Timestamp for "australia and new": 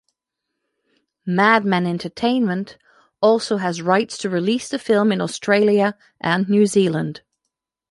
5.21-6.65